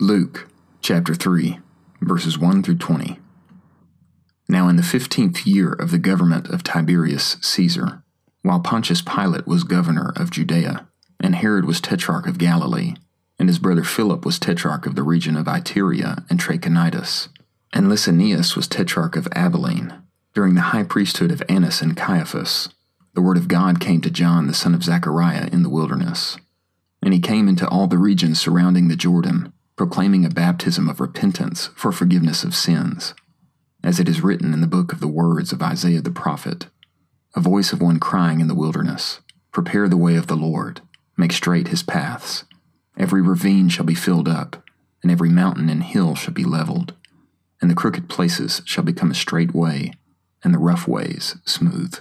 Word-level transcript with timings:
Luke 0.00 0.48
chapter 0.82 1.14
3, 1.14 1.60
verses 2.00 2.36
1 2.36 2.62
through 2.62 2.78
20. 2.78 3.18
Now, 4.48 4.68
in 4.68 4.76
the 4.76 4.82
fifteenth 4.82 5.46
year 5.46 5.72
of 5.72 5.90
the 5.90 5.98
government 5.98 6.48
of 6.48 6.62
Tiberius 6.62 7.36
Caesar, 7.40 8.02
while 8.42 8.60
Pontius 8.60 9.02
Pilate 9.02 9.46
was 9.46 9.62
governor 9.64 10.12
of 10.16 10.30
Judea, 10.30 10.88
and 11.20 11.36
Herod 11.36 11.64
was 11.64 11.80
tetrarch 11.80 12.26
of 12.26 12.38
Galilee, 12.38 12.94
and 13.38 13.48
his 13.48 13.58
brother 13.58 13.84
Philip 13.84 14.26
was 14.26 14.38
tetrarch 14.38 14.84
of 14.84 14.96
the 14.96 15.04
region 15.04 15.36
of 15.36 15.46
Iturea 15.46 16.28
and 16.28 16.40
Trachonitis, 16.40 17.28
and 17.72 17.86
Lysanias 17.86 18.56
was 18.56 18.66
tetrarch 18.66 19.16
of 19.16 19.28
Abilene, 19.32 19.94
during 20.34 20.56
the 20.56 20.60
high 20.72 20.82
priesthood 20.82 21.30
of 21.30 21.42
Annas 21.48 21.80
and 21.80 21.96
Caiaphas, 21.96 22.68
the 23.14 23.22
word 23.22 23.36
of 23.36 23.46
God 23.46 23.78
came 23.78 24.00
to 24.00 24.10
John 24.10 24.48
the 24.48 24.54
son 24.54 24.74
of 24.74 24.82
Zechariah 24.82 25.48
in 25.52 25.62
the 25.62 25.70
wilderness. 25.70 26.36
And 27.00 27.14
he 27.14 27.20
came 27.20 27.46
into 27.46 27.68
all 27.68 27.86
the 27.86 27.98
regions 27.98 28.40
surrounding 28.40 28.88
the 28.88 28.96
Jordan, 28.96 29.52
proclaiming 29.76 30.24
a 30.24 30.30
baptism 30.30 30.88
of 30.88 31.00
repentance 31.00 31.70
for 31.74 31.92
forgiveness 31.92 32.44
of 32.44 32.54
sins, 32.54 33.14
as 33.82 33.98
it 33.98 34.08
is 34.08 34.22
written 34.22 34.52
in 34.54 34.60
the 34.60 34.66
book 34.66 34.92
of 34.92 35.00
the 35.00 35.08
words 35.08 35.52
of 35.52 35.62
Isaiah 35.62 36.00
the 36.00 36.10
prophet 36.10 36.66
a 37.36 37.40
voice 37.40 37.72
of 37.72 37.82
one 37.82 37.98
crying 37.98 38.40
in 38.40 38.46
the 38.46 38.54
wilderness, 38.54 39.20
Prepare 39.50 39.88
the 39.88 39.96
way 39.96 40.14
of 40.16 40.28
the 40.28 40.36
Lord, 40.36 40.80
make 41.16 41.32
straight 41.32 41.68
his 41.68 41.82
paths. 41.82 42.44
Every 42.96 43.20
ravine 43.20 43.68
shall 43.68 43.84
be 43.84 43.94
filled 43.94 44.28
up, 44.28 44.62
and 45.02 45.10
every 45.10 45.30
mountain 45.30 45.68
and 45.68 45.82
hill 45.82 46.14
shall 46.14 46.34
be 46.34 46.44
leveled, 46.44 46.94
and 47.60 47.70
the 47.70 47.74
crooked 47.74 48.08
places 48.08 48.62
shall 48.64 48.84
become 48.84 49.10
a 49.10 49.14
straight 49.14 49.52
way, 49.52 49.92
and 50.44 50.54
the 50.54 50.58
rough 50.58 50.86
ways 50.86 51.36
smooth. 51.44 51.98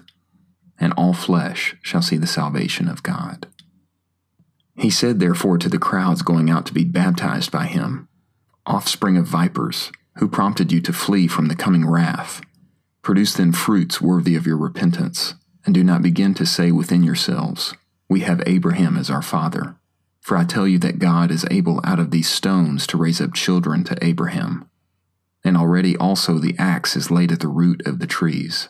And 0.80 0.94
all 0.94 1.14
flesh 1.14 1.76
shall 1.82 2.02
see 2.02 2.18
the 2.18 2.28
salvation 2.28 2.88
of 2.88 3.02
God. 3.02 3.48
He 4.84 4.90
said, 4.90 5.22
therefore, 5.22 5.58
to 5.60 5.70
the 5.70 5.80
crowds 5.80 6.24
going 6.24 6.50
out 6.50 6.66
to 6.66 6.74
be 6.74 6.84
baptized 6.84 7.54
by 7.54 7.68
him, 7.68 8.10
Offspring 8.66 9.16
of 9.16 9.26
vipers, 9.26 9.94
who 10.18 10.28
prompted 10.28 10.74
you 10.74 10.82
to 10.82 10.92
flee 10.92 11.26
from 11.26 11.48
the 11.48 11.56
coming 11.56 11.90
wrath? 11.90 12.42
Produce 13.02 13.34
then 13.34 13.54
fruits 13.54 14.02
worthy 14.02 14.36
of 14.36 14.46
your 14.46 14.58
repentance, 14.58 15.36
and 15.66 15.74
do 15.74 15.86
not 15.86 16.02
begin 16.02 16.34
to 16.34 16.46
say 16.46 16.70
within 16.70 17.02
yourselves, 17.02 17.74
We 18.10 18.22
have 18.22 18.44
Abraham 18.46 18.98
as 18.98 19.10
our 19.10 19.22
father. 19.22 19.78
For 20.20 20.36
I 20.36 20.44
tell 20.44 20.68
you 20.68 20.80
that 20.80 21.00
God 21.00 21.32
is 21.32 21.46
able 21.50 21.80
out 21.86 22.02
of 22.02 22.12
these 22.12 22.28
stones 22.28 22.86
to 22.88 22.98
raise 22.98 23.22
up 23.22 23.34
children 23.34 23.86
to 23.86 23.98
Abraham. 24.04 24.70
And 25.46 25.56
already 25.56 25.96
also 25.96 26.40
the 26.40 26.58
axe 26.60 26.98
is 26.98 27.10
laid 27.10 27.32
at 27.32 27.40
the 27.40 27.48
root 27.48 27.88
of 27.88 28.00
the 28.00 28.08
trees. 28.08 28.68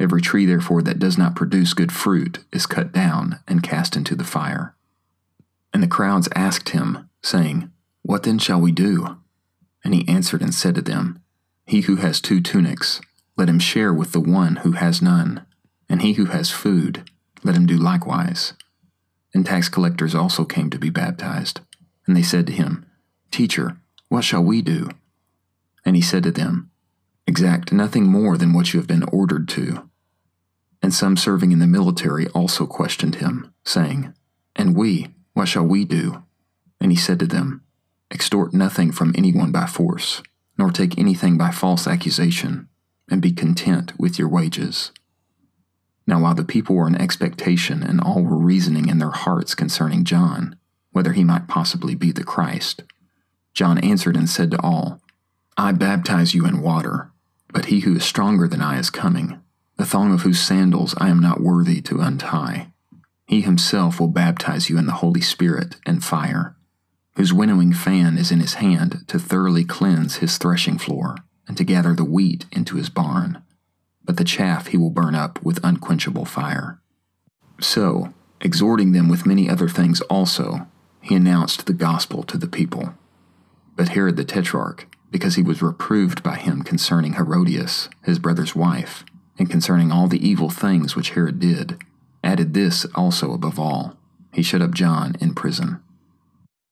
Every 0.00 0.20
tree, 0.20 0.44
therefore, 0.44 0.82
that 0.82 0.98
does 0.98 1.16
not 1.16 1.36
produce 1.36 1.72
good 1.72 1.92
fruit 1.92 2.40
is 2.52 2.66
cut 2.66 2.90
down 2.90 3.38
and 3.46 3.62
cast 3.62 3.94
into 3.94 4.16
the 4.16 4.24
fire. 4.24 4.75
And 5.76 5.82
the 5.82 5.88
crowds 5.88 6.26
asked 6.34 6.70
him, 6.70 7.10
saying, 7.22 7.70
What 8.00 8.22
then 8.22 8.38
shall 8.38 8.58
we 8.58 8.72
do? 8.72 9.18
And 9.84 9.92
he 9.92 10.08
answered 10.08 10.40
and 10.40 10.54
said 10.54 10.74
to 10.76 10.80
them, 10.80 11.20
He 11.66 11.82
who 11.82 11.96
has 11.96 12.18
two 12.18 12.40
tunics, 12.40 13.02
let 13.36 13.50
him 13.50 13.58
share 13.58 13.92
with 13.92 14.12
the 14.12 14.20
one 14.20 14.56
who 14.56 14.72
has 14.72 15.02
none, 15.02 15.44
and 15.86 16.00
he 16.00 16.14
who 16.14 16.24
has 16.24 16.50
food, 16.50 17.10
let 17.44 17.54
him 17.54 17.66
do 17.66 17.76
likewise. 17.76 18.54
And 19.34 19.44
tax 19.44 19.68
collectors 19.68 20.14
also 20.14 20.46
came 20.46 20.70
to 20.70 20.78
be 20.78 20.88
baptized. 20.88 21.60
And 22.06 22.16
they 22.16 22.22
said 22.22 22.46
to 22.46 22.54
him, 22.54 22.86
Teacher, 23.30 23.76
what 24.08 24.24
shall 24.24 24.42
we 24.42 24.62
do? 24.62 24.88
And 25.84 25.94
he 25.94 26.00
said 26.00 26.22
to 26.22 26.30
them, 26.30 26.70
Exact 27.26 27.70
nothing 27.70 28.06
more 28.06 28.38
than 28.38 28.54
what 28.54 28.72
you 28.72 28.80
have 28.80 28.88
been 28.88 29.04
ordered 29.12 29.46
to. 29.50 29.90
And 30.80 30.94
some 30.94 31.18
serving 31.18 31.52
in 31.52 31.58
the 31.58 31.66
military 31.66 32.28
also 32.28 32.66
questioned 32.66 33.16
him, 33.16 33.52
saying, 33.62 34.14
And 34.54 34.74
we, 34.74 35.08
what 35.36 35.48
shall 35.48 35.66
we 35.66 35.84
do? 35.84 36.22
And 36.80 36.90
he 36.90 36.96
said 36.96 37.18
to 37.18 37.26
them, 37.26 37.62
Extort 38.10 38.54
nothing 38.54 38.90
from 38.90 39.12
anyone 39.14 39.52
by 39.52 39.66
force, 39.66 40.22
nor 40.56 40.70
take 40.70 40.96
anything 40.96 41.36
by 41.36 41.50
false 41.50 41.86
accusation, 41.86 42.68
and 43.10 43.20
be 43.20 43.32
content 43.32 43.92
with 43.98 44.18
your 44.18 44.28
wages. 44.28 44.92
Now, 46.06 46.22
while 46.22 46.34
the 46.34 46.42
people 46.42 46.74
were 46.74 46.88
in 46.88 46.94
expectation 46.94 47.82
and 47.82 48.00
all 48.00 48.22
were 48.22 48.38
reasoning 48.38 48.88
in 48.88 48.98
their 48.98 49.10
hearts 49.10 49.54
concerning 49.54 50.04
John, 50.04 50.56
whether 50.92 51.12
he 51.12 51.22
might 51.22 51.48
possibly 51.48 51.94
be 51.94 52.12
the 52.12 52.24
Christ, 52.24 52.84
John 53.52 53.76
answered 53.76 54.16
and 54.16 54.30
said 54.30 54.50
to 54.52 54.62
all, 54.62 55.02
I 55.58 55.72
baptize 55.72 56.32
you 56.34 56.46
in 56.46 56.62
water, 56.62 57.10
but 57.52 57.66
he 57.66 57.80
who 57.80 57.96
is 57.96 58.06
stronger 58.06 58.48
than 58.48 58.62
I 58.62 58.78
is 58.78 58.88
coming, 58.88 59.38
the 59.76 59.84
thong 59.84 60.14
of 60.14 60.22
whose 60.22 60.40
sandals 60.40 60.94
I 60.96 61.10
am 61.10 61.20
not 61.20 61.42
worthy 61.42 61.82
to 61.82 62.00
untie. 62.00 62.72
He 63.26 63.40
himself 63.40 63.98
will 63.98 64.08
baptize 64.08 64.70
you 64.70 64.78
in 64.78 64.86
the 64.86 64.92
Holy 64.92 65.20
Spirit 65.20 65.76
and 65.84 66.04
fire, 66.04 66.56
whose 67.16 67.32
winnowing 67.32 67.72
fan 67.72 68.16
is 68.16 68.30
in 68.30 68.40
his 68.40 68.54
hand 68.54 69.04
to 69.08 69.18
thoroughly 69.18 69.64
cleanse 69.64 70.16
his 70.16 70.38
threshing 70.38 70.78
floor 70.78 71.16
and 71.48 71.56
to 71.56 71.64
gather 71.64 71.94
the 71.94 72.04
wheat 72.04 72.46
into 72.52 72.76
his 72.76 72.88
barn, 72.88 73.42
but 74.04 74.16
the 74.16 74.24
chaff 74.24 74.68
he 74.68 74.76
will 74.76 74.90
burn 74.90 75.14
up 75.14 75.42
with 75.42 75.64
unquenchable 75.64 76.24
fire. 76.24 76.80
So, 77.60 78.12
exhorting 78.40 78.92
them 78.92 79.08
with 79.08 79.26
many 79.26 79.48
other 79.48 79.68
things 79.68 80.00
also, 80.02 80.66
he 81.00 81.14
announced 81.14 81.66
the 81.66 81.72
gospel 81.72 82.22
to 82.24 82.38
the 82.38 82.48
people. 82.48 82.94
But 83.76 83.90
Herod 83.90 84.16
the 84.16 84.24
Tetrarch, 84.24 84.86
because 85.10 85.34
he 85.36 85.42
was 85.42 85.62
reproved 85.62 86.22
by 86.22 86.36
him 86.36 86.62
concerning 86.62 87.14
Herodias, 87.14 87.88
his 88.02 88.18
brother's 88.18 88.54
wife, 88.54 89.04
and 89.38 89.50
concerning 89.50 89.90
all 89.90 90.08
the 90.08 90.26
evil 90.26 90.50
things 90.50 90.94
which 90.94 91.10
Herod 91.10 91.38
did, 91.40 91.82
added 92.26 92.52
this 92.52 92.84
also 92.94 93.32
above 93.32 93.58
all 93.58 93.96
he 94.36 94.42
shut 94.42 94.60
up 94.60 94.74
John 94.74 95.16
in 95.18 95.32
prison. 95.32 95.80